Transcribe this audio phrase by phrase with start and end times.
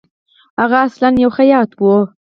[0.61, 1.95] هغه اصلاً یو خیاط وو.